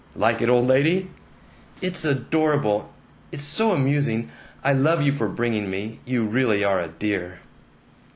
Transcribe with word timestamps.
"Like 0.15 0.41
it, 0.41 0.49
old 0.49 0.65
lady?" 0.65 1.11
"It's 1.79 2.03
adorable. 2.03 2.91
It's 3.31 3.43
so 3.43 3.71
amusing. 3.71 4.31
I 4.63 4.73
love 4.73 5.03
you 5.03 5.11
for 5.11 5.29
bringing 5.29 5.69
me. 5.69 5.99
You 6.05 6.23
really 6.25 6.63
are 6.63 6.81
a 6.81 6.87
dear!" 6.87 7.37